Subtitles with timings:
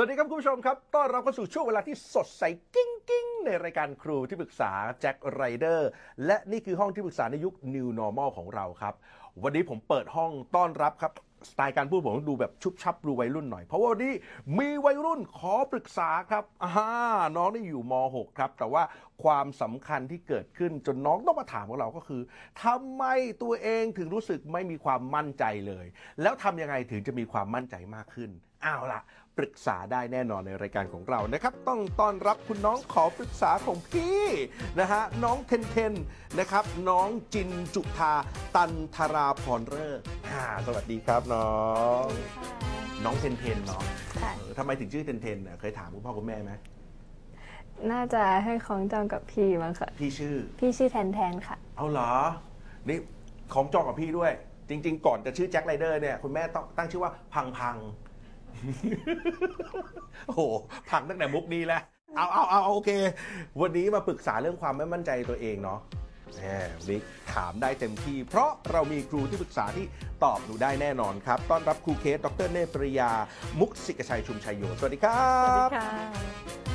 [0.00, 2.42] สวัสดีครับคุณผู้ชมครับ ต้อนรับเข้าสู่ช่วงเวลาที่สดใส
[2.74, 5.88] กิ้งกิ้งในรายการครูที่ปรึกษาแจ็คไรเดอร์
[6.26, 8.94] และนี่คือห้องที่ปรึกษาในยุค New Normal ของเราครับ
[9.42, 11.12] วันนี้ผมเปิดห้องต้อนรับครับ
[11.50, 14.14] สไตล์การพูดผมดูแบบชุบชับดูวัยรุ่นหน่อย เพราะว่าวันนี้
[14.58, 16.76] มีวัยรุ่นขอปรึกษาครับอ่า
[17.36, 18.82] น้องนี่อยู่ม .6 ครับ แต่ว่า
[19.24, 22.22] ความสำคัญที่เกิดขึ้นจนน้องต้องมาถามกับเราก็คือ
[22.64, 23.04] ทำไม
[23.42, 25.86] ตัวเองถึงรู้สึกไม่มีความมั่นใจเลย
[26.22, 29.00] แล้วทำยังไงถึงจะมีความมั่นใจมากขึ้นเอาล่ะ
[29.38, 34.22] ปรึกษาได้แน่นอนในรายการของเรานะครับ ต้องต้อนรับคุณน้องขอปรึกษาของพี่
[34.80, 35.94] นะฮะน้องเทนเทน
[36.38, 38.14] นะครับ น้องจินจุธา
[38.56, 41.52] ตันธราพรเริกอ่าสวัสดีครับน้อ
[42.04, 42.06] ง
[43.04, 43.82] น้องเทนเทนเนาะ
[44.22, 46.52] ค่ะ เออทำไมถึงชื่อเทนเทนเนี่ยเคยถามคุณพ่อคุณแม่ไหม
[47.90, 52.10] น่าจะให้ของจองกับพี่มั้งค่ะ พี่ชื่อ พี่ชื่อแทนแทนค่ะ เอาเหรอ
[52.88, 52.98] นี่
[53.54, 54.32] ของจองกับพี่ด้วย
[54.68, 57.76] จริง ๆ ก่อนจะชื่อแจ็คไรเดอร์เนี่ยคุณแม่ต้องตั้งชื่อว่าพังพัง
[60.26, 60.42] โอ้โห
[60.90, 61.82] พังตั้งแต่มุกนี้แล้ว
[62.16, 62.90] เอาเอาเอาเอาโอเค
[63.60, 65.80] วันนี้มาปรึกษาเรื่องความไม่มั่นใจตัวเองเนาะ
[66.34, 66.44] แหม
[66.78, 67.00] วันนี้
[67.34, 69.86] ถามได้เต็มที่ เพราะเรามีครูที่ปรึกษาที่
[70.24, 73.10] ตอบหนูได้แน่นอนครับ ต้อนรับครูเคส ดรเนตรปริยา
[73.60, 75.32] มุกสิกชัยชุมชัยโย สวัสดีครั
[75.66, 75.68] บ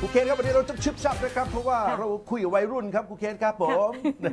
[0.00, 3.90] ครูเคนครับวันนี้เราจะชิบชับนะครับ เพราะว่าเราคุยกับวัยรุ่นครับครูเคนครับผม
[4.26, 4.28] น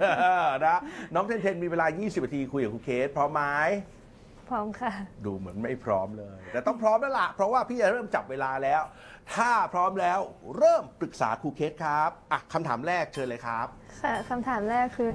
[0.73, 0.77] ะ
[1.13, 3.43] น้องเทนเทนมีเวลา 20นาทีคุยกับครูเคสพร้อมไหม
[4.51, 4.93] พร้อมค่ะ
[5.25, 8.81] ดูเหมือนไม่พร้อมเลย แต่ต้องพร้อมแล้วล่ะ เพราะว่าพี่จะเริ่มจับเวลาแล้ว
[9.35, 10.19] ถ้าพร้อมแล้ว
[10.57, 13.67] เริ่มปรึกษาครูเคสครับอะคำถามแรกเชิญเลยครับ
[14.01, 15.09] ค่ะคำถามแรกคือ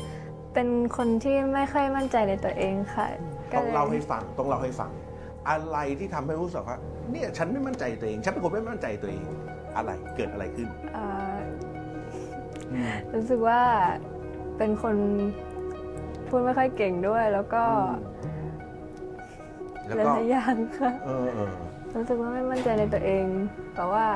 [0.54, 3.06] เป็นคนที่ไม่ค่อยมั่นใจในตัวเองค่ะ
[3.52, 4.90] ก็ต้องยเล่าให้ฟังต้องเล่าให้ฟัง
[5.48, 6.78] อะไรที่ทำให้รู้สึกว่า
[7.10, 9.24] เนี่ยฉันไม่มั่นใจตัวเอง ฉันเป็นคนไม่มั่นใจตัวเอง
[9.76, 11.38] อะไรเกิดอะไรขึ้นเอ่อ
[12.72, 13.60] อืม รู้สึกว่า
[14.58, 14.96] เป็นคน
[16.28, 17.64] พูดไม่ค่อยเก่งด้วย แล้วก็
[19.86, 21.52] แล้วหก็ลายๆอย่างค่ะ เออเออ
[21.96, 23.26] รู้สึกว่าไม่มั่นใจในตัวเอง
[23.74, 24.06] เพราะว่า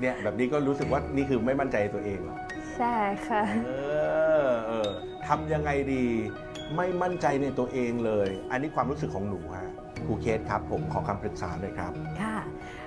[0.00, 2.36] เนี่ยแบบนี้ก็รู้สึกว่านี่คือไม่มั่นใจตัวเองเหรอ
[2.76, 2.94] ใช่
[3.26, 3.70] ค่ะ เอ
[4.46, 4.88] อเออ
[5.26, 6.04] ทำยังไงดี
[6.76, 9.70] ไม่มั่นใจในตัวเองเลย อันนี้ความรู้สึกของหนูฮะ
[10.06, 11.92] ครูเคสครับ ผมขอคำปรึกษาเลยครับ
[12.22, 12.36] ค่ะ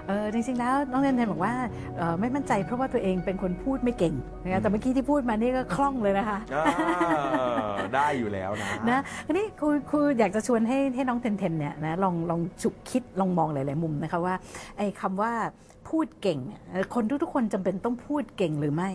[0.07, 1.53] เออจริงๆ แล้วน้องเทนเทนบอกว่า
[1.97, 6.65] เอ่อไม่มั่นใจเพราะว่าตัวเองเป็นคนพูดไม่เก่งนะคะแต่เมื่อกี้ที่พูดมานี่ก็คล่องเลยนะคะ อ่า
[7.95, 14.35] ได้อยู่แล้วนะนะทีนี้ครูครูอยากจะชวนให้ให้น้องเทนเทนเนี่ยนะลองลองฉุกคิดลองมองหลาย ๆ มุมนะคะว่า
[14.77, 15.31] ไอ้คำว่า
[15.89, 18.89] พูดเก่งเนี่ยเอ่อคนทุกๆคนจำเป็นต้องพูดเก่งหรือไม่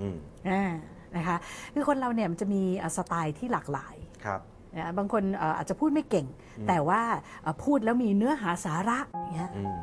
[0.00, 0.16] อืม
[0.50, 0.72] อ่า
[1.16, 1.36] นะคะ
[1.74, 3.94] คือคนเราเนี่ยมันจะมีเอ่อสไตล์ที่หลากหลาย
[4.24, 4.40] ครับ
[4.76, 6.26] นะบางคนเอ่ออาจจะพูดไม่เก่ง
[6.68, 7.00] แต่ว่า
[7.42, 9.76] เอ่อพูดแล้วมีเนื้อหาสาระอย่างเงี้ยอืม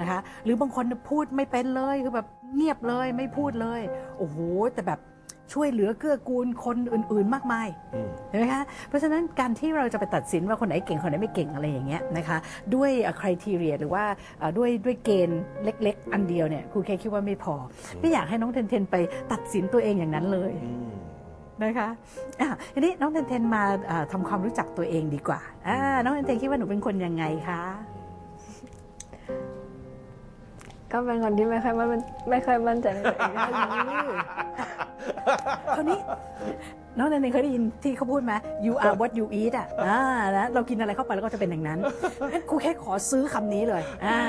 [0.00, 3.80] นะคะหรือบางคนพูดไม่เป็นเลยคือแบบเงียบเลยไม่พูดเลย
[4.18, 4.36] โอ้โห
[4.74, 5.00] แต่แบบ
[5.52, 12.38] ช่วยเหลือเกื้อกูลคนอื่น ๆ มากมายอืมเห็นไหมคะเพราะฉะนั้นการที่เราจะไปตัดสินว่าคนไหนเก่งคนไหนไม่เก่งอะไรอย่างเงี้ยนะคะ
[12.74, 14.04] ด้วยคุณทีเรียหรือว่า
[14.38, 17.54] เอ่อด้วยด้วยเกณฑ์เล็ก ๆ อันเดียวเนี่ยครูเคคิดว่าไม่พอ
[18.00, 18.96] ไม่อยากให้น้องเทนเทนไป
[19.32, 20.88] ตัดสินตัวเองอย่างนั้นเลยอืม
[21.62, 21.88] นะคะ
[22.40, 27.62] อะทีนี้น้องเทนเทนมาเอ่อทำความรู้จักตัวเองดีกว่าอ่าน้องเทนเทนคิดว่าหนูเป็นคนยังไงคะ
[30.92, 32.00] ก็เป็นคนที่ไม่ค่อยมั่น
[32.30, 33.76] ไม่ค่อยมั่นใจในตัวเองเท่าไหร่
[35.76, 35.98] คราวนี้
[36.98, 38.32] น้องเทนเทนเคยได้ยินที่เขาพูดไหม
[38.66, 40.00] you are what you eat อะอ่า
[40.36, 41.78] นะเรากินอะไรเข้าไปแล้วก็จะเป็นอย่างนั้น
[42.32, 44.20] งั้นครูแค่ขอซื้อคำนี้เลยอ่า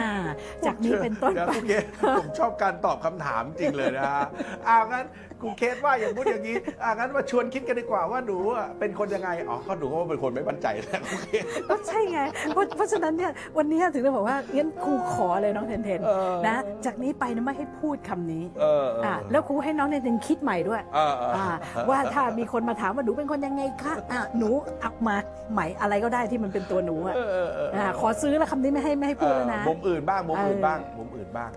[0.65, 1.73] จากนี้เป็นต้นดี๋ยวไปครูเค
[2.19, 4.25] ผมชอบการตอบคำถามจริงเลยนะฮะ
[4.67, 5.05] อ้างั้น
[5.41, 12.19] ครูเคสว่าอย่างพูดอย่างนี้อ่างั้นมาชวนคิดกันดีกว่าว่าหนูอะเป็นคนยังไงอ๋อก็หนูก็เป็นคนไม่มั่นใจแหละครูเคส ก็ใช่ไง
[12.53, 16.55] เพราะเพราะฉะนั้นเนี่ยวันนี้ถึงได้บอกว่างั้นครูขอเลยน้องเทนเทนเออ นะ
[16.85, 21.47] จากนี้ไปนะไม่ให้พูดคำนี้เออเอออ่าแล้วครูให้น้องเทนเทนคิดใหม่ด้วยเออเอออ่า
[21.89, 24.49] ว่าถ้ามีคนมาถามว่าหนูเป็นคนยังไงคะอะหนู
[24.83, 25.15] อักมา
[25.53, 31.49] ใหม่อะไรก็ได้ที่มันเป็นตัวหนูอะเออเออเอออ่าขอซื้อแล้วคำนี้ไม่ให้ไม่ให้พูดแล้วนะเออมุมอื่นบ้างมุมอื่นเออบ้างมุมอื่นบ้าง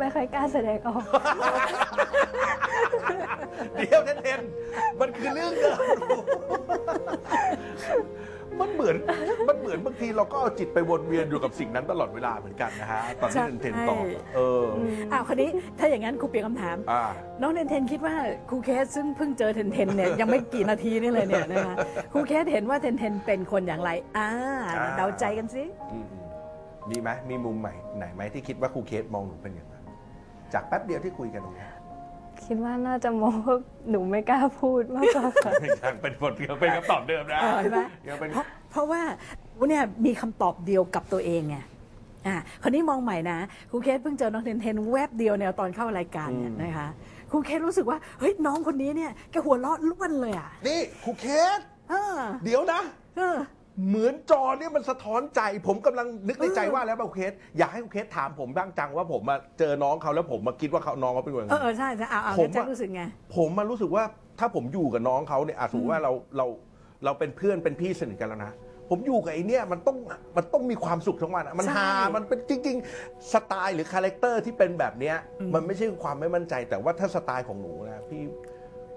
[0.00, 1.02] ไม่ค่อยกล้าแสดงออก
[3.74, 4.40] เดี๋ยวเทนเทน
[5.00, 5.76] มันคือเรื่องเดิม
[8.60, 8.96] มันเหมือน
[9.48, 14.04] มันเหมือนบางทีเราก็เอาจิตไปวนเวียนอยู่กับสิ่งนั้นตลอดเวลาเหมือนกันนะฮะ ตอนที่เทนเทนตอบ
[14.34, 14.64] เออ
[15.12, 17.04] อ้าวคนนี้ถ้าอย่างนั้นครูเปลี่ยนคำถามอ่า
[17.40, 18.14] น้องเทนเทนคิดว่า
[18.48, 21.76] ครูเคสซึ่งเพิ่งเจอเทนเทนเนี่ยยังไม่กี่นาทีนี่เลยเนี่ยนะคะ
[22.12, 24.28] ครูเคสเห็นว่าเทนเทนเป็นคนอย่างไร อ่า
[24.78, 25.98] อ่าเดาใจกันสิอื
[26.86, 29.84] มๆมีไหมมีมุมใหม่ไหนไหมที่คิดว่าครูเคสมองหนูเป็นอย่างนั้น
[30.52, 31.72] จากแป๊บเดียวที่คุยกันตรงเนี้ย
[32.44, 33.56] คิดว่าน่าจะมองว่า
[33.90, 35.52] หนูไม่กล้าพูดมากกว่าค่ะ
[35.84, 39.00] ยังเป็นผลยังเป็นคำตอบเดิมนะเออเห็นไหมยังเป็นเพราะเพราะว่า
[39.68, 41.56] เนี่ยมีคำตอบเดียวกับตัวเองไง
[42.26, 43.38] อ่าคนนี้มองใหม่นะ
[43.70, 46.88] ครูเคสเพิ่งเจอน้องเทนเทนแวบเดียวเนี่ยตอนเข้ารายการเนี่ยนะคะ
[47.30, 51.26] ครูเคสรู้สึกว่าเฮ้ยน้องคนนี้เนี่ยแกหัวเราะล้วนเลยอะนี่ครูเค
[51.58, 51.60] ส
[51.90, 52.80] เออเดี๋ยวนะ
[53.16, 53.36] เออ
[53.86, 63.02] เหมือนจอเนี่ยมันสะท้อนใจ ผมกำลังนึกในใจว่าแล้วครูเคสอยากให้ครูเคสถามผมบ้างจังว่าผมมาเจอน้องเขาแล้วผมมาคิดว่าเขาน้องเขาเป็นคนยังเอไงอเออใช่ใช่เอาเอาผมแจ็คอะรู้สึกไง
[63.36, 64.04] ผมมารู้สึกว่า
[64.38, 66.46] ถ้าผมอยู่กับน้องเขาเนี่ยอาสมมติว่าเราเรา
[67.04, 68.52] เราเป็นเพื่อนเป็นพี่สนิทกันแล้วนะ
[68.90, 69.96] ผมอยู่กับไอ้เนี่ยมันต้อง
[70.36, 75.16] มันต้องมีความสุขทั้งวันอะมันใช่ ฮามันเป็นจริง ๆ สไตล์หรือ character ที่เป็นแบบเนี้ย
[75.54, 78.22] มันไม่ใช่ความไม่มั่นใจ แต่ว่าถ้าสไตล์ของหนูนะพี่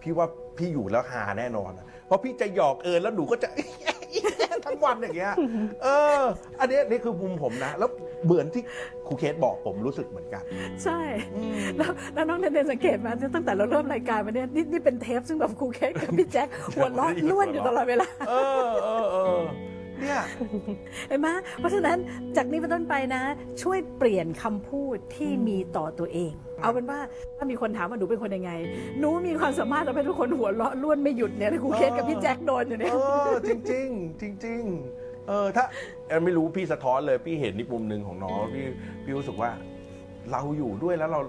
[0.02, 0.28] พี่ว่า
[0.58, 3.50] พี่อยู่แล้วฮาแน่นอนอะเพราะพี่จะหยอกเอินแล้วหนูก็จะ
[4.66, 5.34] ทั้งวันอย่างเงี้ย
[5.84, 5.88] เอ
[6.20, 6.24] อ
[6.60, 7.90] อันเนี้ยนี่คือมุมผมนะ แล้ว
[8.26, 8.64] เหมือนที่
[9.08, 10.44] ครูเคสบอกผมรู้สึกเหมือนกัน
[10.84, 11.00] ใช่
[11.78, 18.34] แล้วแล้วน้องเทนๆสังเกตไหมาตั้งแต่เราเริ่มรายการมาเนี่ยนี่นี่เป็นเทปซึ่งแบบครูเคสกับพี่แจ็คหัวเราะร่วนอยู่ตลอดเวลา เอ
[18.68, 19.40] อเออเออ
[20.02, 20.22] เนี่ย
[21.08, 21.98] เห็นไหมเพราะฉะนั้น
[22.38, 23.22] จากนี้เป็นต้นไปนะ
[23.62, 26.32] ช่วยเปลี่ยนคำพูดที่มีต่อตัวเอง
[26.62, 27.00] เอาเป็นว่า
[27.38, 28.52] ถ้ามีคนถามว่าหนูเป็นคนยังไง
[29.00, 32.98] หนูมีความสามารถทำให้ทุกคนหัวเราะล้วนไม่หยุดเนี่ยครูเคสกับพี่แจ็คโดนอยู่เนี่ยเอ
[33.30, 35.66] อจริงจริงๆจริงๆเออถ้า
[36.08, 38.66] เออไม่รู้พี่สะท้อนเลยพี่เห็นอีกมุมหนึ่งของน้องพี่
[39.04, 39.50] พี่รู้สึกว่า
[40.32, 41.22] เราอยู่ด้วยแล้วเรา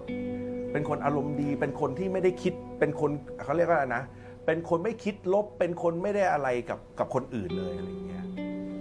[0.73, 3.11] เป็นคนอารมณ์ดี เป็นคนที่ไม่ได้คิดเป็นคน
[3.45, 4.03] เขาเรียกว่าอะไรนะ
[4.47, 8.25] เป็นคนไม่คิดลบเป็นคนไม่ได้อะไรกับกับคนอื่นเลยอะไรอย่างเงี้ย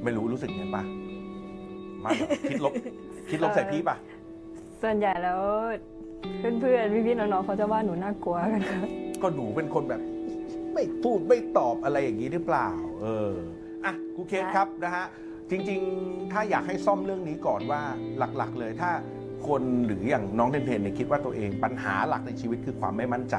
[0.03, 0.83] ไม่รู้รู้สึกไงปะ
[2.03, 2.73] มาแบบคิดลบ
[3.29, 3.95] คิดลบใส่พี่ปะ
[4.81, 5.41] ส่วนใหญ่แล้ว
[6.39, 8.81] เพื่อนๆพี่ๆน้องๆเขาจะว่าหนูน่ากลัวกันค่ะ
[9.21, 10.01] ก็หนูเป็นคนแบบ
[10.73, 12.67] ไม่พูดไม่ตอบอะไรอย่างนี้หรือเปล่า
[13.01, 13.33] เออ
[13.85, 15.05] อะครูเคสครับนะฮะ
[15.49, 17.81] จริง ๆ ถ้าอยากให้ซ่อมเรื่องนี้ก่อนว่า
[18.17, 18.91] หลักๆ เลยถ้า
[19.47, 23.35] คนหรืออย่างน้องเทนเทนเนี่ยคิดว่าตัวเองปัญหาหลักในชีวิตคือความไม่มั่นใจ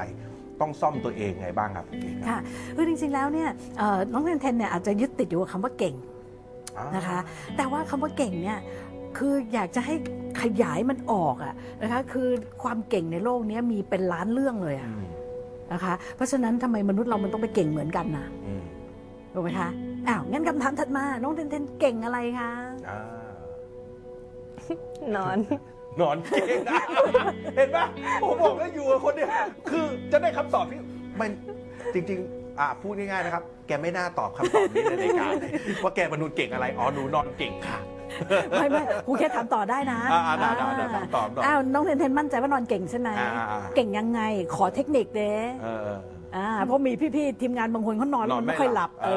[0.61, 2.39] ต้องซ่อมตัวเองไงบ้างครับครูเคสครับค่ะ
[2.75, 6.07] คือจริงๆแล้วเนี่ยเอ่อน้องเทนเทนเนี่ยอาจจะยึดติดอยู่กับคำว่าเก่งอ่า
[6.95, 7.17] นะคะ
[7.57, 8.59] แต่ว่าคำว่าเก่งเนี่ย
[9.17, 9.95] คืออยากจะให้
[10.41, 12.27] ขยายมันออกอะนะคะคือ
[12.63, 15.03] ความเก่งในโลกนี้มีเป็นล้านเรื่องเลยอือะม
[15.73, 18.63] นะคะเพราะฉะนั้นทำไมมนุษย์เรามันต้องไปเก่งเหมือนกันนะอืม
[19.33, 19.69] ถูกไหมคะ
[20.07, 22.51] อ้าวงั้นคำถามถัดมาน้องเทนเทนเก่งอะไรคะ
[22.89, 22.99] อ่า
[25.15, 25.37] นอน
[26.01, 26.81] นอนเก่งนะ
[27.55, 27.85] เห็นปะ
[28.21, 29.29] ผมบอกแล้วอยู่กับคนเนี่ย
[29.69, 30.79] คือจะได้คำตอบที่
[31.19, 31.29] มัน
[31.93, 35.51] จริง ๆ อะพูดง่ายๆนะครับ แกไม่น่าตอบคำตอบนี้ในรายการเลย
[35.83, 37.79] ว่าแกมนุษย์เก่งอะไร อ๋อ หนูนอนเก่งค่ะ
[38.51, 44.21] ไม่ไม่ครูแค่ถามต่อได้นะอ่าได้ได้ได้ตอบตอบตอบอ้าวน้องเทนเทนมั่นใจว่านอนเก่งใช่ไหม อ่าอ่า เก่งยังไง
[44.55, 45.31] ขอเทคนิคเด้
[45.63, 45.89] เออ
[46.35, 49.09] อ่าเพราะมีพี่ๆทีมงานบางคนเขานอนนอนไม่ค่อยหลับไม่เอ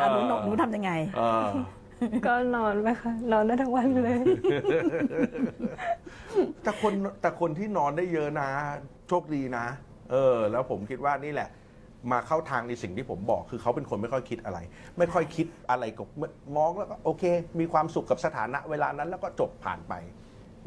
[0.00, 1.48] หลับออะหนูเออหนูหนูทำยังไง เออ
[2.26, 4.18] ก็นอนไปค่ะ นอนได้ทั้งวันเลย
[6.62, 8.48] แต่คนแต่คนที่นอนได้เยอะนะ
[9.08, 9.66] โชคดีนะ
[10.12, 11.48] เออ แล้วผมคิดว่านี่แหละ
[12.12, 14.58] มาเข้าทางในสิ่งที่ผมบอกคือเขาเป็นคนไม่ค่อยคิดอะไร
[14.98, 16.08] ไม่ค่อยคิดอะไรกับ
[16.56, 17.24] มองแล้วก็โอเค
[17.60, 19.92] มีความสุขกับสถานะเวลานั้นแล้วก็จบผ่านไป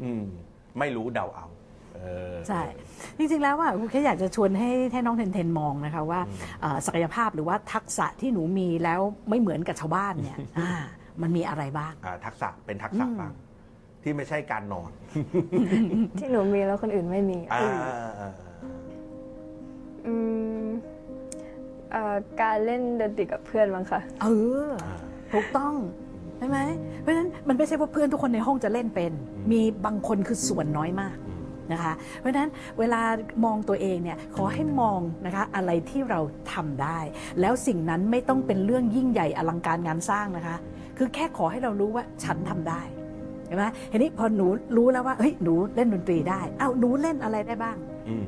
[0.02, 0.24] อืม
[0.78, 1.46] ไม่รู้เดาเอา
[1.94, 2.00] เอ
[2.32, 2.62] อใช่
[3.18, 6.20] จริงๆ แล้วอะครูแค่อยากจะชวนให้ให้น้องเทนเทนมองนะคะว่า
[6.60, 10.70] เอ่อศักยภาพหรือว่าทักษะที่หนูมีแล้วไม่เหมือนกับชาวบ้านเนี่ยอ่า
[11.22, 13.32] มันมีอะไรบ้างอ่าทักษะเป็นทักษะอืมบ้าง
[14.02, 14.90] ที่ไม่ใช่การนอน
[16.18, 17.68] ที่หนูมีแล้วคนอื่นไม่มีอ่า
[20.06, 20.14] อื
[20.64, 20.66] ม
[21.92, 24.26] เอ่อการเล่นดนตรีกับเพื่อนบ้างค่ะ เอ
[24.66, 24.70] อ
[25.32, 25.74] ถูกต้อง
[26.38, 26.58] ใช่ไหม
[27.00, 29.12] เพราะฉะนั้นมันไม่ใช่ว่าเพื่อนทุกคนในห้องจะเล่นเป็น
[29.52, 33.00] มีบางคนคือส่วนน้อยมากอืมนะคะ เพราะฉะนั้นเวลา
[33.44, 36.20] มองตัวเองเนี่ยขอให้มองนะคะอะไรที่เรา
[36.52, 36.98] ทำได้
[37.40, 40.56] แล้วสิ่งนั้นไม่ต้องเป็นเรื่องยิ่งใหญ่อลังการงานสร้างนะคะ
[40.98, 42.80] คือแค่ขอให้เรารู้ว่าฉันทำได้
[43.46, 47.76] เห็นไหมทีนี้พอหนูรู้แล้วว่าเฮ้ยหนูเล่นดนตรีได้ เอ้าหนูเล่นอะไรได้บ้าง
[48.08, 48.24] อืม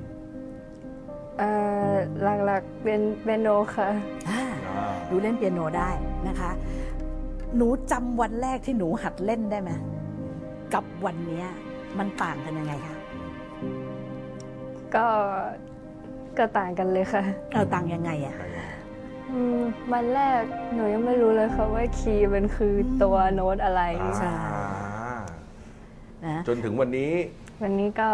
[1.39, 1.51] เอ่
[1.91, 1.93] อ
[2.23, 3.89] หลักๆเป็นเปียโนค่ะ
[4.31, 5.91] อ่าอ่าหนูเล่นเปียโนได้
[6.29, 6.51] นะคะ
[7.57, 9.71] หนูจำวันแรกที่หนูหัดเล่นได้ไหม
[10.75, 11.47] กับวันเนี้ย
[11.99, 12.97] มันต่างกันยังไงคะ
[14.95, 15.07] ก็
[16.39, 18.37] ก็ต่างกันเลยค่ะเออต่างยังไงอะ
[19.33, 19.61] อืม
[19.93, 20.43] วันแรก
[20.75, 23.83] หนูยังไม่รู้เลยค่ะว่าคีย์มันคือตัวโน้ตอะไร
[24.19, 25.19] ใช่ อ่า
[26.27, 27.13] นะจนถึงวันนี้
[27.63, 28.09] วันนี้ก็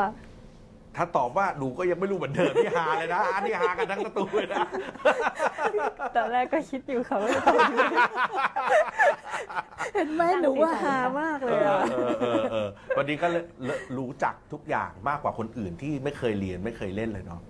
[0.96, 4.58] ถ้าตอบว่าหนูก็ยังไม่รู้เหมือนเดิมที่ฮาเลยนะ อันนี้ฮากันทั้งประตูเลยนะ
[6.16, 7.30] ตอนแรกก็คิดอยู่ค่ะว่า
[9.94, 17.40] เห็นไหมหนูว่าหามากเอเลยออะ เออเออเออวันนี้ก็เลยเลยรู้จักทุกอย่างมากกว่าคนอื่นที่ไม่เคยเรียนไม่เคยเล่นเลยเนาะ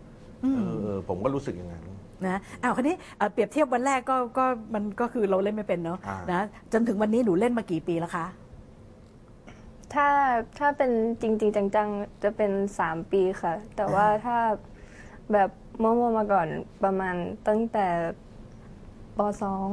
[0.55, 1.85] เออเออผมก็รู้สึกอย่างนั้น
[2.27, 8.27] นะอ้าวคันนี้เอ่อเปรียบเทียบวันแรกก็ก็มันก็คือเราเล่นไม่เป็นเนาะอ่าน นะจนถึงวันนี้หนูเล่นมากี่ปีแล้วคะ
[9.95, 10.09] ถ้า
[10.59, 14.39] ถ้าเป็นจริง ๆ จังๆ จะเป็น 3 ปีค่ะ แต่ว่าถ้า
[15.33, 15.51] แบบ
[15.83, 16.49] มั่วๆมาก่อน
[16.85, 17.15] ประมาณ
[17.49, 17.87] ตั้งแต่
[19.19, 19.69] ปสอง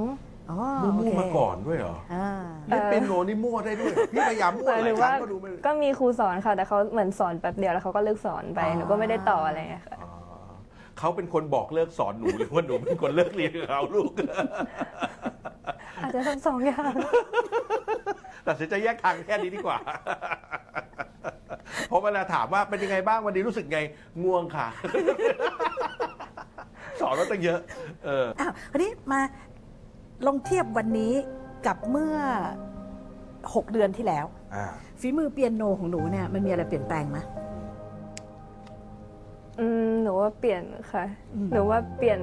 [0.49, 2.27] อ๋อมั่วโอเคๆมาก่อนด้วยเหรออ่า
[2.67, 10.11] เล่นเป็นโนนี่มั่วได้ด้วยพี่พยายามมั่วแต่หหลารืยอครั้ว่างก็ดูไม่ก็มีครูสอนค่ะ แต่เขาเหมือนสอนแป๊บเดียวแล้วเขาก็เลิกสอนไปอ๋อหนูก็ไม่ได้ต่ออะไรอะค่ะ อ๋อ
[10.99, 14.11] เขาเป็นคนบอกเลิกสอนหนูหรือว่าหนูเป็นคนเลิกเรียนกับเขาลูก
[16.03, 16.93] อาจจะทั้งสองอย่าง
[18.47, 19.77] ตัดสินใจแยกทางแค่นี้ดีกว่า
[21.87, 23.79] เพราะเวลาถามว่าเป็นยังไงบ้างวันนี้รู้สึกไง
[24.23, 24.67] ง่วงค่ะ
[26.99, 27.59] สอนมาตั้งเยอะ
[28.05, 29.19] เออ อ้าวคราวนี้มา
[30.25, 31.13] ลองเทียบวันนี้
[31.67, 32.15] กับเมื่อ
[33.01, 34.65] 6 เดือนที่แล้ว อ่า
[35.01, 37.19] ฝีมือเปียโนของหนูเนี่ยมันมีอะไรเปลี่ยนแปลงไหม
[39.61, 40.63] อืมหนูว่าเปลี่ยน
[40.93, 42.19] ค่ะอืมหนูว่าเปลี่ยน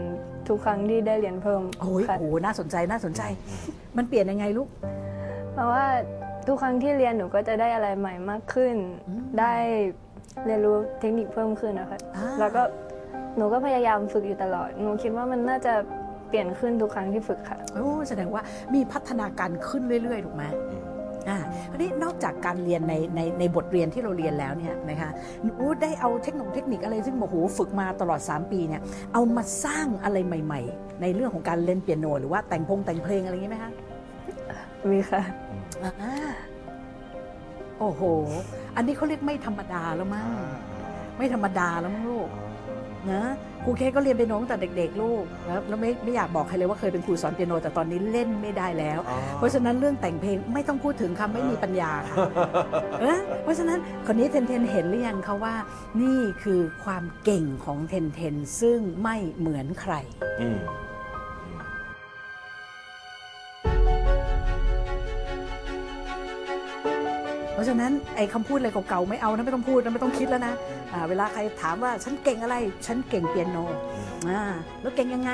[0.49, 3.23] ทุกครั้งที่ได้เรียนเพิ่มโอ้ยค่ะโอ้โหน่าสนใจน่าสนใจ
[3.97, 4.69] มันเปลี่ยนยังไงลูก
[5.53, 5.85] เพราะว่า
[6.47, 8.77] ทุกครั้งที่เรียนหนูก็จะได้อะไรใหม่มากขึ้น
[9.09, 9.55] อืมได้
[10.47, 12.63] เรียนรู้เทคนิคเพิ่มขึ้นนะคะอ่า แล้วก็
[13.37, 15.75] หนูก็พยายามฝึกอยู่ตลอด หนูคิดว่ามันน่าจะ
[16.29, 18.43] เปลี่ยนขึ้นทุกครั้งที่ฝึกค่ะ โอ้แสดงว่า
[18.75, 21.39] มีพัฒนาการขึ้นเรื่อยๆถูกไหมอ่า
[21.71, 25.11] คราวนี้นอกจากการเรียนในในในบทเรียนที่เราเรียนแล้วเนี่ยนะคะ
[25.45, 28.83] หนูได้เอาเทคโนโลยีเทคนิคอะไรซึ่งโอ้โหฝึกมาตลอด 3 ปีเนี่ย
[29.13, 33.73] เอามาสร้างอะไรใหม่ ๆ ในเรื่องของการเล่นเปียโน หรือว่าแต่งพงแต่งเพลงอะไรอย่างนี้ไหมคะ
[34.91, 35.23] มีค่ะ
[35.83, 36.15] อ่า
[37.79, 38.03] โอ้โห
[38.77, 40.29] อันนี้เขาเรียกไม่ธรรมดาแล้วมั้ง
[41.19, 42.29] ไม่ธรรมดาแล้วมั้งลูก
[43.13, 43.23] นะ
[43.65, 52.17] ครูเคกก็เรียนเปียโนตั้งแต่เด็ก ๆ ลูกแล้วแล้วไม่ไม่อยากบอกใครเลยว่าเคยเป็นครูสอนเปียโนแต่ตอนนี้เล่นไม่ได้แล้ว อ๋อ เพราะฉะนั้นเรื่องแต่งเพลงไม่ต้องพูดถึงคำไม่มีปัญญาค่ะ
[53.01, 55.55] เออเพราะฉะนั้นคนนี้เทนเทนเห็นหรือยังคะว่า
[56.03, 59.95] นี่คือความเก่งของเทนเทนซึ่งไม่เหมือนใคร
[60.41, 60.59] อืม
[67.59, 70.55] ราะฉะนั้นไอ้คำพูดอะไรเก่าๆไม่เอานะไม่ต้องพูดนะไม่ต้องคิดแล้วนะ
[71.09, 73.59] เวลาใครถามว่าฉันเก่งอะไร ฉันเก่งเปียโน
[74.83, 75.31] แล้วเก่งยังไง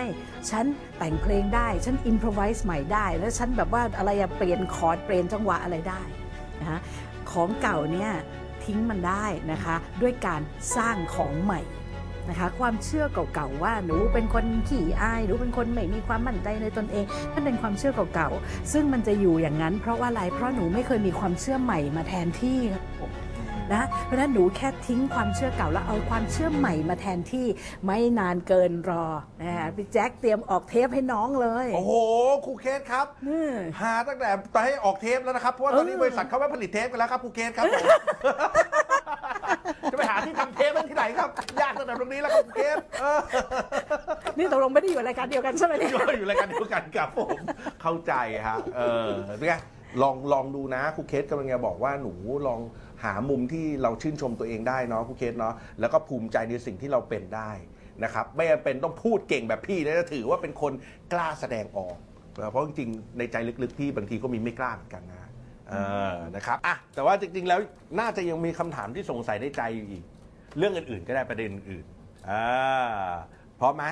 [0.50, 0.64] ฉัน
[0.98, 6.02] แต่งเพลงได้ ฉันอินพรไวส์ใหม่ได้ แล้วฉันแบบว่าอะไรเปลี่ยนคอร์ดเปลี่ยนจังหวะอะไรได้
[6.60, 6.78] นะคะ
[7.30, 8.10] ของเก่าเนี่ย
[8.64, 10.40] ทิ้งมันได้นะคะ ด้วยการ
[10.76, 11.60] สร้างของใหม่
[12.28, 13.04] นะคะความเชื่อ
[13.34, 23.12] เก่าๆว่าหนูเป็นคนขี้อายหนูเป็นคนไม่มีความมั่นใจในตนเองนั่นเป็นความเชื่อเก่าๆซึ่งมันจะอยู่อย่างนั้น เพราะว่าอะไรเพราะหนูไม่เคยมีความเชื่อใหม่มาแทนที่ครับผม
[23.74, 27.46] นะเพราะฉะนั้นหนูแค่ทิ้งความเชื่อเก่าแล้วเอาความเชื่อใหม่มาแทนที่
[27.86, 29.06] ไม่นานเกินรอ
[29.40, 31.92] นะคะพี่แจ็คเตรียมออกเทปให้น้องเลย โอ้โห
[32.44, 33.46] ครูเคสครับนี่
[33.80, 37.84] หาตั้งแต่ตอนให้ออกเทปแล้วนะครับเพราะว่าตอนนี้เออบริษัทเขาไม่ผลิตเทปกันแล้วครับครูเคสครับผม
[39.92, 41.30] จะไปหาที่ทำเทปมันที่ไหนครับ
[41.60, 43.20] ยากตั้งแต่ตรงนี้แล้วครับครูเคสเออ
[44.38, 47.38] นี่ตกลงไม่ได้อยู่รายการเดียวกันใช่ไหมเนี่ยอยู่อยู่รายการเดียวกันครับผม
[47.82, 48.12] เข้าใจ
[48.46, 49.54] ฮะเออเป็นไง
[50.02, 52.14] ลองลองดูนะครูเคสกำลังจะบอกว่าหนู
[52.46, 52.60] ลอง
[53.04, 57.50] หามุมที่เราชื่นชมตัวเองได้เนาะครูเคสเนาะแล้วก็ภูมิใจในสิ่งที่เราเป็นได้
[58.04, 60.72] นะครับไม่จำเป็นต้องพูดเก่งแบบพี่นะถือว่าเป็นคน
[61.12, 61.96] กล้าแสดงออก
[62.40, 65.23] นะเพราะจริงๆในใจลึกๆพี่บางทีก็มีไม่กล้าเหมือนกันนะ
[65.70, 65.74] เอ
[66.10, 67.60] อนะครับอะแต่ว่าจริงๆแล้ว
[68.00, 70.04] น่าจะยังมีคำถามที่สงสัยในใจอยู่อีก
[70.58, 72.44] เรื่องอื่นๆก็ได้ประเด็นอื่นๆอ่า
[73.60, 73.84] พร้อมไหม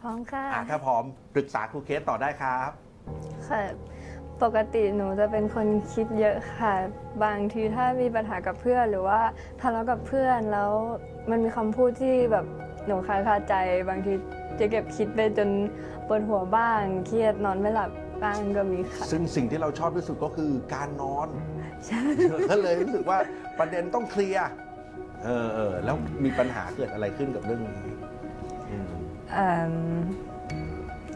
[0.00, 1.02] พร้อมค่ะอะถ้าพร้อม
[1.34, 2.70] ปรึกษาครูเคสต่อได้ครับ
[3.48, 3.62] ค่ะ
[4.42, 6.74] ปกติหนูจะเป็นคนคิดเยอะค่ะ
[7.24, 9.20] บางทีถ้ามีปัญหากับเพื่อน หรือว่า
[9.60, 10.72] ทะเลาะกับเพื่อนแล้ว
[11.30, 12.46] มันมีคำพูดที่แบบ
[12.86, 13.54] หนูคาคาใจ
[13.88, 14.12] บางที
[14.58, 15.48] จะเก็บคิดไปจน
[16.06, 17.90] ปวดหัวบ้าง เครียดนอนไม่หลับ
[18.24, 21.28] บ้างก็มีค่ะ ซึ่งสิ่งที่เราชอบที่สุดก็คือการนอน
[21.86, 22.02] ใช่
[22.50, 23.18] ก็เลยรู้สึกว่า
[23.58, 24.48] ประเด็นต้องเคลียร์
[25.24, 27.80] เออเออแล้วมีปัญหาเกิดอะไรขึ้นกับเรื่องนี้
[28.70, 28.92] อืม
[29.32, 29.74] เอิ่ม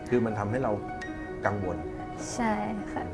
[0.09, 0.73] คือมันทำให้เรา
[1.47, 1.77] กังวล
[2.35, 2.55] ใช่
[2.93, 3.05] ค่ะ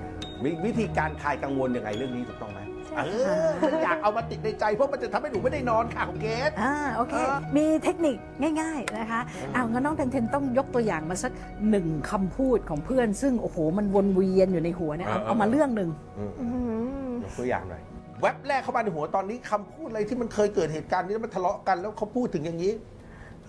[0.45, 3.11] มีวิธีการคลายกังวลยังไงเรื่องนี้ถูกต้องไหมใช่เอ
[3.47, 8.17] อฉันอยากเอามาติดในใจเพราะมันจะทำให้หนูไม่ได้นอนค่ะคุณเกศ อ่าโอเคเออมีเทคนิค
[8.61, 9.21] ง่าย ๆนะคะ
[9.55, 11.33] อ้าวงั้นน้องเทนเทนต้องยกตัวอย่างมาสัก
[11.71, 17.83] หนึ่งคำพูดของเพื่อน ซึ่งโอ้โหมันวนเวียนอยู่ในหัวเนี่ยเอาเอามาเรื่องหนึ่งอืมอื้อหือยกตัวอย่างหน่อย
[18.21, 22.73] แว็บแรกเข้ามาในหัวตอนนี้คำพูดอะไรที่มันเคยเกิดเหตุการณ์นี้แล้วมันทะเลาะกันแล้วเขาพูดถึงอย่างนี้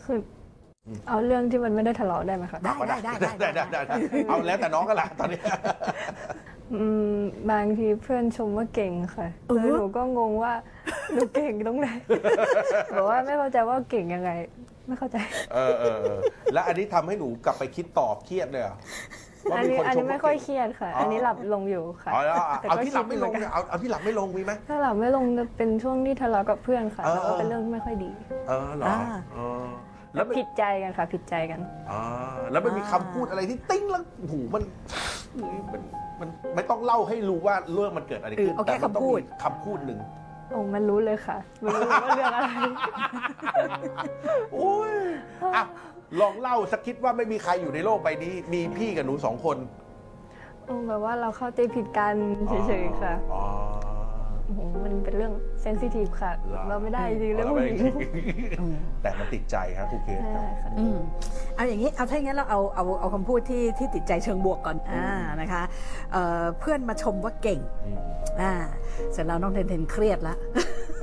[0.03, 0.19] คือ
[0.87, 3.95] อเอาเรื่องที่มันไม่ได้ทะเลาะได้ไหมคะ ได้ก็ได้ได้ได้ได้ได้ได้ได้
[4.27, 5.39] เอาแล้วแต่น้องกันละตอนนี้
[6.75, 7.17] อืม
[7.51, 10.53] บางทีเพื่อนชมว่าเก่งค่ะเออแล้วหนูก็งงว่า
[11.13, 11.87] หนูเก่งตรงไหน
[12.93, 14.31] บอกว่าไม่เข้าใจว่าเก่งยังไง
[14.87, 15.17] ไม่เข้าใจ
[15.53, 16.19] เออเออเออ
[16.53, 18.75] แล้วอันนี้ทำให้หนูกลับไปคิดตอบเครียดเลยเหรอ
[19.51, 28.11] ว่าอันมีนี้คนอันชนี้มไม่ว่าค่อยเก่งเครียดค่ะ อ๋ออั อันนี้หลับลงอยู่ค่ะอ๋อแล้วเอาแต่เอาก็ที่หลับไม่ลงคิดเหมือนกันเอาเอาที่หลับไม่ลงมีไหม ถ้าหลับไม่ลงจะเป็นช่วงที่ทะเลาะกับเพื่อนค่ะเออ แล้วก็เป็นเรื่องไม่ค่อยดี
[28.47, 28.99] เออเหรออ่า
[29.33, 29.67] เออ
[30.15, 31.59] แล้วมันผิดใจกันค่ะ ผิดใจกัน
[31.91, 32.01] อ่า
[32.51, 34.63] แล้วมันมีคำพูดอะไรที่ติ้งแล้วโอ้โหมัน
[35.73, 35.81] มัน
[36.19, 39.99] มันไม่ต้องเล่าให้รู้ว่าเรื่องมันเกิดอะไรขึ้นเออเอาแค่แต่มันต้องคำพูด มีคำพูดหนึ่ง
[40.51, 42.51] โอ้มันรู้เลยค่ะมันรู้ว่าเรื่องอะไร
[44.53, 44.93] โอ้ย
[45.55, 45.63] อะ
[46.19, 49.57] ลองเล่าสักคิดว่าไม่มีใครอยู่ในโลกใบนี้ มีพี่กับหนูสองคน
[50.65, 52.15] โอ้แบบว่าเราเข้าใจผิดกัน
[52.67, 53.43] เฉยๆค่ะ อ๋อ
[53.85, 53.92] โอ้
[54.53, 57.89] โหมันเป็นเป็นเรื่องเซนซิทีฟค่ะ หรอ เราไม่ได้จริงๆเรื่องเราผู้ไม่หญิงได้
[59.01, 60.97] แต่มันติดใจครับครูเคสใช่ค่ะ อืม
[61.55, 65.05] เอาอย่างนี้เอาถ้าอย่างนั้นเราเอาเอาเอาคำพูดที่ที่ติดใจเชิงบวกก่อนอ่า
[65.41, 65.63] นะคะ
[66.11, 67.99] เอ่อเพื่อนมาชมว่าเก่งอืม
[68.41, 68.53] อ่า
[69.13, 70.35] เสร็จแล้วน้องเทนเทนเครียดละ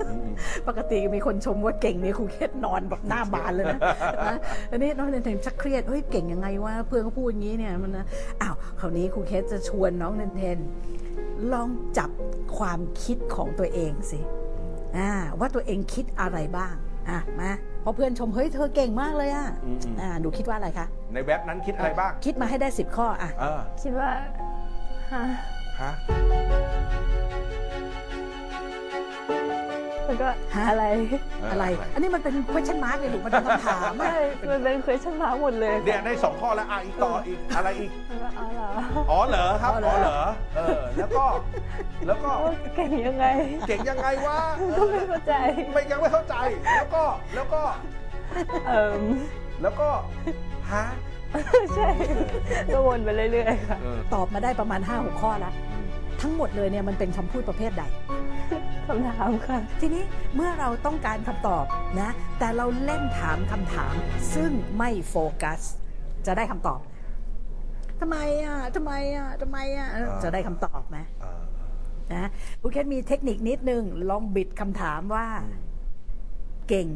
[0.08, 0.28] อืม
[0.68, 3.80] ปกติมีคนชมว่าเก่งเนี่ยครูเคสนอนแบบหน้าบานเลยนะ
[4.26, 4.36] นะ
[4.70, 8.04] อันนี้น้องเทนเทนชักเครียดเฮ้ยเก่งยังไงวะเพื่อนเขาพูดอย่างนี้เนี่ยมันนะ
[8.40, 10.58] อ้าวคราวนี้ครูเคสจะชวนน้องเทนเทน
[11.52, 11.68] ลอง
[11.98, 12.10] จับ
[12.58, 14.20] ความคิดของตัวเองสิ
[14.96, 16.74] อ่าว่าตัวเองคิดอะไรบ้าง
[17.08, 17.50] อะมา
[17.82, 24.08] พอเพื่อนชมเฮ้ยเธอเก่งมากเลยอะอืมอืมอ่าหนูคิดว่าอะไรคะในเว็บนั้นคิดอะไรบ้าง คิดมาให้ได้สิบข้ออะเออคิดว่า
[25.12, 25.24] ฮะ
[25.80, 25.90] ฮะ
[30.10, 30.84] แล้วก็ฮะอะไร
[31.50, 31.64] อะไร
[31.94, 34.18] อันนี้มันเป็น question mark เลยหนูมันเป็นคำถามอะใช่
[34.50, 38.68] มันเป็น question mark หมดเลยเนี่ยได้สองข้อแล้วอะอีกต่ออีกอะไรอีกแล้วก็อ๋อเหรอ
[39.10, 40.20] อ๋อเหรอครับอ๋อเหรอ๋ออเหรอ
[40.56, 41.24] เออแล้วก็
[42.06, 43.26] แล้วก็ว่าเก่งยังไง
[43.68, 44.38] เก่งยังไงวะ
[44.78, 45.34] ก็ไม่เข้าใจ
[45.72, 46.36] ไม่ยังไม่เข้าใจ
[46.76, 47.62] แล้วก็แล้วก็
[48.68, 49.02] เอ่ม
[49.62, 49.88] แล้วก็
[50.72, 50.84] ฮะ
[51.74, 51.88] ใช่
[52.74, 55.54] ก็วนไปเรื่อยๆค่ะเออตอบมาได้ประมาณ5 6ข้อแล้ว
[56.20, 57.82] ทั้งหมดเลยเนี่ยมันเป็นคำพูดประเภทใด
[58.88, 60.02] คำถามค่ะ ทีนี้
[60.34, 61.64] เมื่อเราต้องการคำตอบ
[62.00, 63.94] นะ แต่เราเล่นถามคำถาม
[64.34, 65.60] ซึ่งไม่โฟกัส
[66.26, 66.80] จะได้คำตอบ
[68.00, 71.40] ทำไมอะทำไมอะทำไมอะเออจะได้คำตอบไหมเออ
[72.12, 72.28] นะ
[72.60, 75.26] ครูเคสมีเทคนิคนิดนึง ลองบิดคำถามว่า
[76.68, 76.88] เก่ง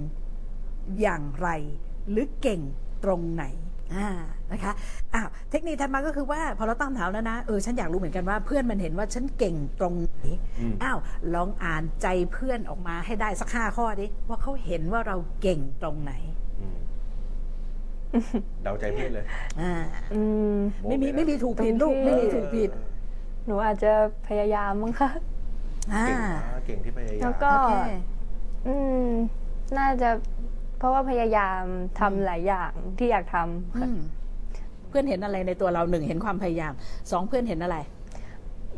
[1.01, 1.49] อย่างไร
[2.11, 2.61] หรือเก่ง
[3.05, 3.45] ตรงไหน
[3.95, 4.09] อ่า
[4.53, 4.73] นะคะ
[5.15, 10.15] อ้าวเทคนิคถัดมาก็คือว่าพอเราตั้งคำถามแล้วนะเออฉันอยากรู้เหมือนกันว่าเพื่อนมันเห็นว่าฉันเก่งตรงไหน
[10.61, 10.99] อืมอ้าว
[11.35, 16.13] ลองอ่านใจเพื่อนออกมาให้ได้สักห้าข้อดิว่าเขาเห็นว่าเราเก่งตรงไหน
[16.61, 16.79] อืม
[18.63, 19.25] เดาใจเพื่อนเลย
[19.61, 19.73] อ่า
[20.15, 20.21] อื
[20.55, 20.57] ม
[20.89, 22.71] ไม่มีไม่มีถูกผิดลูกไม่มีถูกผิด
[23.47, 23.93] หนูอาจจะ
[24.29, 25.11] พยายามมั้งคะ
[25.93, 27.91] อ่าเก่งนะเก่งที่พยายาแล้มวก็โอเค
[28.67, 28.75] อื
[29.07, 29.09] ม
[29.79, 30.11] น่าจะ
[30.79, 31.61] เพราะว่าพยายาม
[32.01, 33.99] ทำหลายอย่างที่อยากทำค่ะอืม
[34.89, 36.73] เพื่อนเห็นอะไรในตัวเราหนึ่งเห็นความพยายาม
[37.11, 37.77] สองเพื่อนเห็นอะไร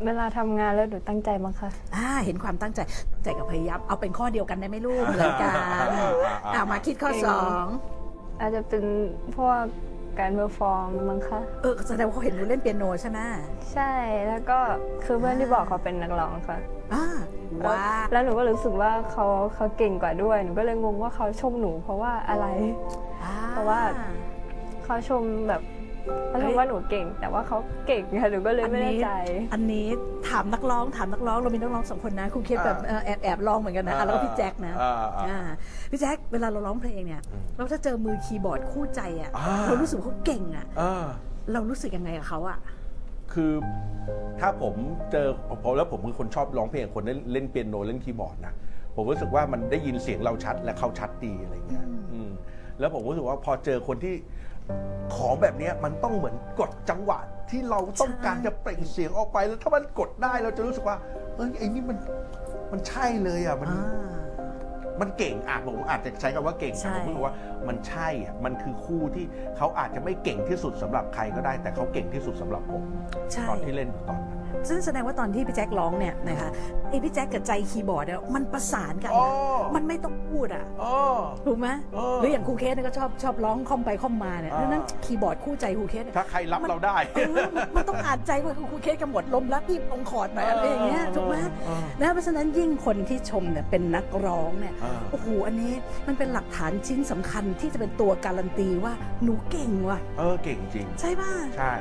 [0.05, 2.79] เวลาทำงานแล้วหนูตั้งใจมั้งคะอ่าเห็นความตั้งใจ
[3.13, 5.87] ตั้งใจกับพยายามเอาเป็นข้อเดียวกันได้ไหมลูกเหมือนกัน
[6.53, 7.63] อ่ามาคิดข้อสอง
[8.39, 8.83] อาจจะเป็น
[9.37, 9.61] พวก
[10.19, 13.19] การ perform มั้งคะ เออแสดงว่าเขาเห็นหนูเล่นเปียโนใช่ไหม
[13.73, 13.91] ใช่
[14.27, 14.59] แล้วก็
[15.03, 16.57] คือเพื่อนที่บอกเขาเป็นนักร้องค่ะ
[16.93, 17.05] อ่า
[17.67, 19.25] ว้าแล้วหนูก็รู้สึกว่าเขา
[19.55, 22.45] เขาเก่งกว่าด้วยหนูก็เลยงงว่าเขาชมหนูเพราะว่าอะไร
[23.51, 23.79] เพราะว่า
[24.85, 25.61] เขาชมแบบ
[26.29, 29.09] เขาชมว่าหนูเก่ง แต่ว่าเขาเก่งค่ะหนูก็เลยไม่แน่ใจ
[29.53, 29.87] อันนี้
[30.29, 35.39] ถามนักร้องถามนักร้องเรามีนักร้องสองคนนะครูเคสแบบเออแอบแอบร้องเหมือนกันนะอะแล้วก็พี่แจ็คนะอ่าอ่าอ่า
[35.91, 41.05] พี่แจ็คเวลาเราร้องเพลงเนี่ยอืมเราถ้าเจอมือคีย์บอร์ดคู่ใจอะอ่าเรารู้สึกว่าเขาเก่งอะเออ
[41.53, 42.59] เรารู้สึกยังไงกับเขาอะ
[43.33, 43.51] คือ
[44.39, 44.73] ถ้าผม
[45.11, 45.27] เจอ
[45.63, 48.53] ผมแล้วผมเป็นคนชอบร้องเพลงคนเล่นเล่นเปียโนเล่นคีย์บอร์ดนะ
[48.95, 52.31] ผมรู้สึกว่ามันได้ยินเสียงเราชัดและเขาชัดดีอะไรเงี้ยอืมอืม
[52.79, 54.15] แล้วผมรู้สึกว่าพอเจอคนที่
[55.15, 60.97] ของแบบเนี้ยมันต้องเหมือนกดจังหวะ ที่เราต้องการจะเปล่งเสียงออกไปแล้วถ้ามันกดได้เราจะรู้สึกว่า
[61.35, 61.97] เอ้ยไอ้นี่มัน
[62.71, 64.26] มันใช่เลยอะมัน อ่า
[65.01, 67.33] มันเก่งอะผมอาจจะใช้คำว่าเก่งใช่แต่ผมรู้สึกว่า
[67.67, 69.25] มันใช่อะมันคือคู่ที่
[69.57, 72.83] เขาอาจจะไม่เก่งที่สุดสำหรับใครก็ได้ แต่เขาเก่งที่สุดสำหรับผม
[73.31, 74.37] ใช่ตอนที่เล่นอยู่ตอนนั้น
[74.69, 76.49] ซึ่งแสดงว่าตอนที่พี่แจ็คร้องเนี่ยนะคะ
[76.89, 80.93] ไอพี่แจ็คกับใจคีย์บอร์ดเนี่ยมันประสานกันอ๋อนะมันไม่ต้องพูดอะอ๋อ
[81.45, 95.73] ถูกไหมเออหรืออย่างครูเคสเนี่ยก็ชอบชอบร้องคร่อมไปคร่อมมาเนี่ยอ่านั่นคีย์บอร์ดคู่ใจครูเคสเนี่ยถ้าใครรับเราได้เออมันต้องอ่านใจว่าครูเคสกันหมดลมแล้วรีบลงคอร์ดหน่อยอะไรอย่างเงี้ยถูกไหมเออนะเพราะฉะนั้นยิ่งคนที่ชมเนี่ยเป็นนักร้องเนี่ยเออโอ้โหอันนี้
[96.07, 101.73] มันเป็นหลักฐานชิ้นสำคัญที่จะเป็นตัวการันตีว่าหนูเก่งว่ะ เออเก่งจริง ใช่ป่ะใช่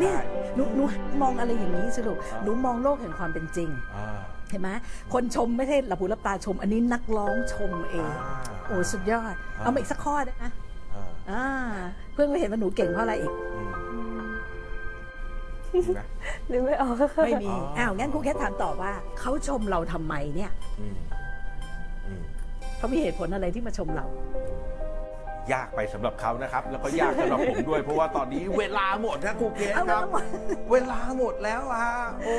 [0.00, 0.18] เนี่ใช่ย
[0.54, 0.84] หนูหนู
[1.22, 4.18] มองอะไรอย่างนี้สิลูกอ่าหนูมองโลกแห่งความเป็นจริงอ่า
[4.50, 4.70] เห็นไหม
[5.12, 10.44] คนชมไม่ใช่หลับหูหลับตาชม อันนี้นักร้องชมเองอ่าโอ้สุดยอด เอามาอีกสักข้อได้ไหม
[10.94, 11.44] อ่าอ่า
[12.12, 14.28] เพื่อนก็เห็นว่าหนูเก่งเพราะอะไรอีกอืม
[15.70, 16.00] เห็นไหม
[16.48, 21.15] หรือไม่ออกค่ะไม่มีอ๋ออ้อ้าวงั้นครูแค่ถามต่อว่าเขาชมเราทำไมเนี่ยอืมอืม
[22.78, 24.06] เขามีเหตุผลอะไรที่มาชมเรา
[25.52, 30.24] ยากไปสำหรับเขานะครับ แล้วก็ยากสำหรับผมด้วย เพราะว่าตอนนี้เวลาหมดนะครูเกศเอาครับแล้วหมด
[30.72, 31.86] เวลาหมดแล้วอะ
[32.24, 32.36] โอ้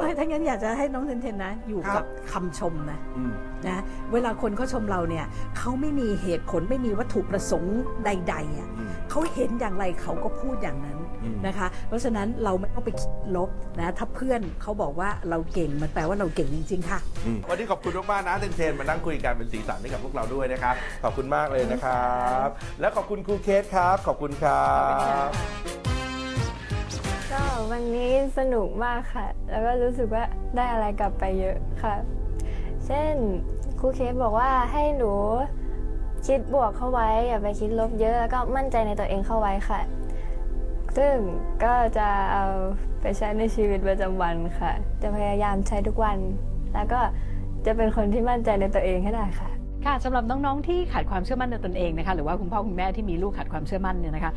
[0.00, 3.32] เอ้ยถ้างั้นอยากจะให้น้องเทนเทนนะ อยู่ครักับบคำชมนะอืม
[3.68, 5.24] นะเวลาคนเขาชมเราเนี่ย
[5.58, 22.25] เขาไม่มีเหตุผลไม่มีวัตถุประสงค์ใดๆอะอืมเขาเห็นอย่างไรเขาก็พูดอย่างนั้นอืมนะคะ เพราะฉะนั้นเราไม่ต้องไปคิดลบนะถ้าเพื่อนเขาบอกว่าเราเก่งมันแปลว่าเราเก่งจริงๆค่ะอืมวันนี้ขอบคุณมากๆนะเทนเทนมานั่งคุยกันเป็นสีสันให้กับพวกเราด้วยนะครับ ขอบคุณมากเลยนะครับ
[22.80, 24.70] และขอบคุณครูเคสครับ ขอบคุณครั
[25.26, 25.28] บ
[27.32, 30.24] ก็วันนี้สนุกมากค่ะ แล้วก็รู้สึกว่า
[30.56, 31.94] ได้อะไรกลับไปเยอะค่ะ
[32.86, 33.14] เช่น
[33.80, 35.12] ครูเคสบอกว่าให้หนู
[36.26, 39.80] คิดบวกเข้าไว้อย่าไปคิดลบเยอะแล้วก็มั่นใจในตัวเองเข้าไว้ค่ะ
[40.96, 41.14] ซึ่ง
[41.64, 42.44] ก็จะเอา
[43.00, 46.18] ไปใช้ในชีวิตประจำวันค่ะ จะพยายามใช้ทุกวัน
[46.74, 47.00] แล้วก็
[47.66, 49.50] จะเป็นคนที่มั่นใจในตัวเองให้ได้ค่ะ
[49.86, 54.32] ค่ะสำหรับน้องๆที่ขาดความเชื่อมั่นในตนเองนะคะหรือว่าคุณพ่อคุณแม่ที่มีลูกขาดความเชื่อมั่นเนี่ยนะคะ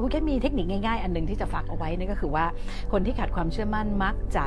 [0.00, 2.44] คุณแค่มีเทคนิคง่ายๆ อันหนึ่งที่จะฝากเอาไว้นั่นก็คือว่า
[2.92, 4.44] คนที่ขาดความเชื่อมั่นมักจะ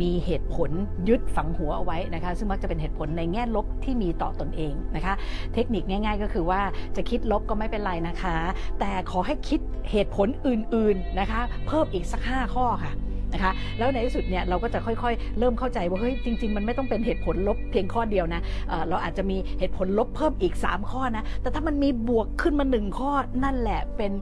[0.00, 0.70] มีเหตุผล
[1.08, 5.14] ยึดฝังหัวเอาไว้นะคะซึ่งมักจะเป็นเหตุผลในแง่ลบที่มีต่อตนเองนะคะ
[5.54, 6.60] เทคนิคง่าย ๆ ก็คือว่า
[6.96, 8.36] จะคิดลบก็ไม่เป็นไรนะคะ
[8.80, 9.60] แต่ขอให้คิด
[9.90, 12.94] เหตุผลอื่นๆนะคะ เพิ่มอีกสัก 5 ข้อค่ะ
[13.36, 23.12] นะคะแล้วในที่สุดเนี่ยเราก็จะค่อยๆ เริ่มเข้าใจว่าเฮ้ยจริง ๆ มันไม่ต้องเป็นเหตุผลลบเพียงข้อเดียวนะเเราอาจจะมีเหตุผลลบเพิ่มอีก 3 ข้อนะแต่ถ้ามันมีบวกขึ้นมา 1 ข้อ
[23.44, 24.12] นั่นแหละเป็น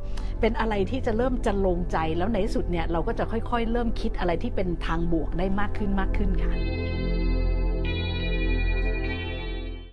[0.40, 6.52] เป็นอะไรที่จะเริ่มจะลงใจแล้วในที่สุดเนี่ยเราก็จะค่อยๆ เริ่มคิดอะไรที่เป็นทางบวกได้มากขึ้นมากขึ้นค่ะ